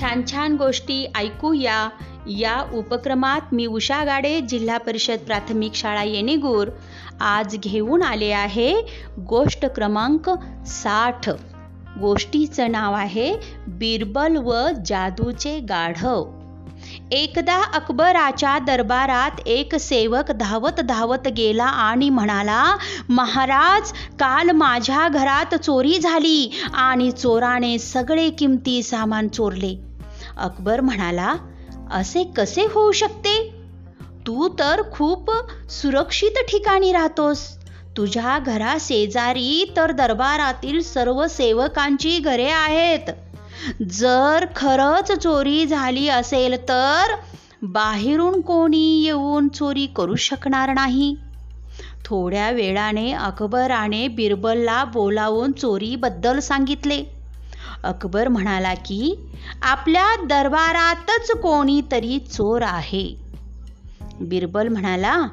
छान 0.00 0.22
छान 0.26 0.56
गोष्टी 0.56 1.06
ऐकूया 1.16 1.88
या 2.28 2.60
उपक्रमात 2.72 3.40
मी 3.52 3.66
उषा 3.66 4.04
गाडे 4.04 4.40
जिल्हा 4.40 4.78
परिषद 4.78 5.18
प्राथमिक 5.18 5.74
शाळा 5.74 6.02
येणेगूर. 6.02 6.68
आज 7.20 7.56
घेऊन 7.56 8.02
आले 8.02 8.30
आहे 8.32 8.72
गोष्ट 9.18 9.66
क्रमांक 9.66 10.30
साठ. 10.66 11.28
गोष्टीचं 12.00 12.70
नाव 12.70 12.94
आहे 12.94 13.34
बिरबल 13.68 14.36
व 14.36 14.68
जादूचे 14.86 15.58
गाढव. 15.60 16.24
एकदा 17.12 17.62
अकबराच्या 17.74 18.58
दरबारात 18.58 19.40
एक 19.46 19.74
सेवक 19.74 20.30
धावत 20.30 20.80
धावत 20.80 21.28
गेला 21.28 21.64
आणि 21.64 22.10
म्हणाला 22.10 22.76
महाराज 23.08 23.92
काल 23.92 24.50
माझ्या 24.50 25.08
घरात 25.08 25.54
चोरी 25.54 25.98
झाली 25.98 26.60
आणि 26.74 27.10
चोराने 27.10 27.78
सगळे 27.78 28.30
किमती 28.30 28.82
सामान 28.82 29.28
चोरले. 29.28 29.87
अकबर 30.38 30.80
म्हणाला 30.80 31.34
असे 31.90 32.24
कसे 32.24 32.62
होऊ 32.62 32.92
शकते? 32.92 33.54
तू 34.26 34.48
तर 34.58 34.82
खूप 34.92 35.30
सुरक्षित 35.70 36.38
ठिकाणी 36.48 36.92
राहतोस. 36.92 37.58
तुझ्या 37.96 38.38
घरा 38.38 38.76
शेजारी 38.80 39.72
तर 39.76 39.92
दरबारातील 39.92 40.80
सर्व 40.82 41.26
सेवकांची 41.26 42.18
घरे 42.18 42.50
आहेत. 42.50 43.10
जर 43.90 44.46
खरंच 44.56 45.12
चोरी 45.12 45.66
झाली 45.66 46.08
असेल 46.08 46.68
तर 46.68 47.14
बाहेरून 47.62 48.40
कोणी 48.40 49.02
येऊन 49.04 49.48
चोरी 49.48 49.86
करू 49.86 50.14
शकणार 50.14 50.72
नाही. 50.72 51.16
थोड्या 52.04 52.50
वेळाने 52.50 53.12
अकबराने 53.12 54.08
बिरबलला 54.08 54.84
बोलावून 54.84 55.52
चोरीबद्दल 55.52 56.38
सांगितले. 56.38 57.17
अकबर 57.84 58.28
म्हणाला 58.28 58.74
की 58.74 59.30
आपल्या 59.62 60.16
दरबारातच 60.24 61.30
कोणीतरी 61.30 62.18
चोर 62.18 62.62
आहे. 62.62 63.16
बिरबल 64.20 64.68
म्हणाला 64.68 65.26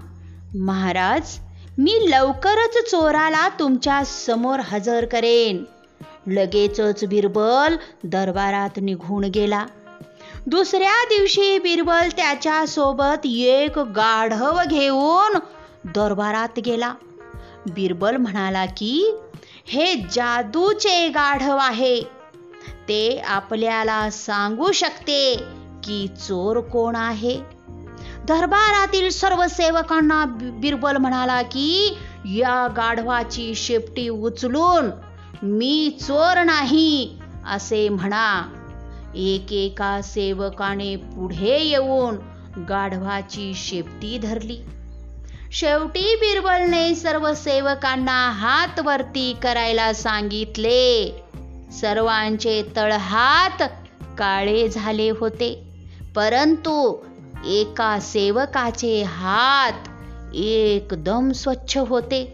महाराज 0.55 1.39
मी 1.77 2.11
लवकरच 2.11 2.91
चोराला 2.91 3.49
तुमच्यासमोर 3.49 4.59
हजर 4.59 5.05
करेन. 5.05 5.63
लगेचच 6.27 7.05
बिरबल 7.05 7.75
दरबारात 8.03 8.69
निघून 8.77 9.23
गेला. 9.23 9.65
दुसऱ्या 10.47 11.03
दिवशी 11.03 11.59
बिरबल 11.59 12.09
त्याच्या 12.09 12.67
सोबत 12.67 13.25
एक 13.25 13.79
गाढव 13.79 14.59
घेऊन 14.69 15.37
दरबारात 15.85 16.59
गेला. 16.65 16.93
बिरबल 17.65 18.15
म्हणाला 18.15 18.65
की 18.65 19.15
हे 19.67 19.95
जादूचे 19.95 21.07
गाढव 21.07 21.57
आहे. 21.57 22.14
ते 22.87 23.19
आपल्याला 23.19 24.09
सांगू 24.09 24.71
शकते 24.71 25.35
की 25.83 26.07
चोर 26.07 26.59
कोण 26.59 26.95
आहे? 26.95 27.39
दरबारातील 28.27 29.09
सर्व 29.09 29.47
सेवकांना 29.47 30.25
बिरबल 30.27 30.97
म्हणाला 30.97 31.41
की 31.41 31.97
या 32.25 32.67
गाढवाची 32.77 33.55
शेपटी 33.55 34.09
उचलून 34.09 34.89
मी 35.43 35.97
चोर 36.01 36.43
नाही 36.43 37.17
असे 37.51 37.89
म्हणा. 37.89 38.51
एकेका 39.15 40.01
सेवकाने 40.01 40.95
पुढे 40.95 41.59
येऊन 41.63 42.15
गाढवाची 42.69 43.53
शेपटी 43.55 44.17
धरली. 44.17 44.57
शेवटी 45.51 46.15
बिरबलने 46.15 46.95
सर्व 46.95 47.33
सेवकांना 47.33 48.29
हात 48.29 48.79
वरती 48.79 49.37
करायला 49.41 49.93
सांगितले. 49.93 51.24
सर्वांचे 51.71 52.63
तळहात 52.75 53.63
काळे 54.17 54.69
झाले 54.69 55.09
होते. 55.09 55.63
परंतु 56.15 56.97
एका 57.45 57.99
सेवकाचे 57.99 59.03
हात 59.03 59.71
एकदम 60.35 61.31
स्वच्छ 61.31 61.77
होते. 61.77 62.33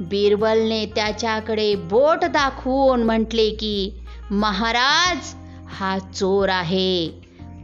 बिरबलने 0.00 0.86
त्याच्याकडे 0.86 1.74
बोट 1.74 2.24
दाखवून 2.24 3.02
म्हटले 3.02 3.50
की 3.50 3.92
महाराज 4.30 5.34
हा 5.78 5.98
चोर 5.98 6.48
आहे. 6.48 7.10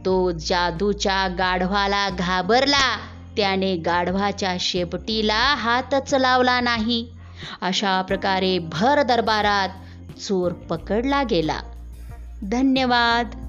तो 0.05 0.31
जादूच्या 0.31 1.27
गाढवाला 1.27 2.09
घाबरला. 2.09 2.97
त्याने 3.37 3.75
गाढवाच्या 3.75 4.57
शेपटीला 4.59 5.55
हातच 5.55 6.13
लावला 6.13 6.59
नाही. 6.59 7.07
अशा 7.61 8.01
प्रकारे 8.01 8.59
भर 8.59 9.01
दरबारात 9.01 9.69
चोर 10.21 10.51
पकडला 10.51 11.23
गेला. 11.23 11.59
धन्यवाद. 12.51 13.46